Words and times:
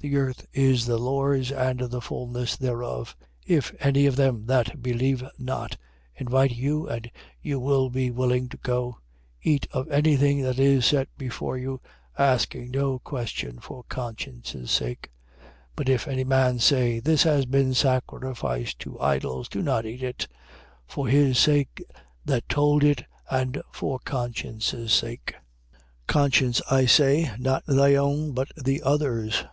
10:26. 0.00 0.02
The 0.02 0.16
earth 0.18 0.46
is 0.52 0.86
the 0.86 0.98
Lord's 0.98 1.50
and 1.50 1.80
the 1.80 2.00
fulness 2.00 2.56
thereof. 2.56 3.16
10:27. 3.48 3.56
If 3.56 3.74
any 3.80 4.06
of 4.06 4.14
them 4.14 4.46
that 4.46 4.80
believe 4.80 5.24
not, 5.36 5.76
invite 6.14 6.52
you, 6.52 6.86
and 6.88 7.10
you 7.42 7.90
be 7.92 8.08
willing 8.12 8.48
to 8.50 8.56
go: 8.58 8.98
eat 9.42 9.66
of 9.72 9.90
any 9.90 10.14
thing 10.16 10.42
that 10.42 10.60
is 10.60 10.86
set 10.86 11.08
before 11.18 11.58
you, 11.58 11.80
asking 12.16 12.70
no 12.70 13.00
question 13.00 13.58
for 13.58 13.82
conscience' 13.88 14.52
sake. 14.70 15.10
10:28. 15.70 15.70
But 15.74 15.88
if 15.88 16.06
any 16.06 16.22
man 16.22 16.60
say: 16.60 17.00
This 17.00 17.24
has 17.24 17.44
been 17.44 17.74
sacrificed 17.74 18.78
to 18.78 19.00
idols: 19.00 19.48
do 19.48 19.60
not 19.60 19.84
eat 19.86 20.04
of 20.04 20.10
it, 20.10 20.28
for 20.86 21.08
his 21.08 21.36
sake 21.36 21.82
that 22.24 22.48
told 22.48 22.84
it 22.84 23.02
and 23.28 23.60
for 23.72 23.98
conscience' 24.04 24.70
sake. 24.94 25.34
10:29. 26.06 26.06
Conscience 26.06 26.62
I 26.70 26.86
say, 26.86 27.32
not 27.40 27.64
thy 27.66 27.96
own, 27.96 28.30
but 28.34 28.52
the 28.56 28.80
other's. 28.80 29.44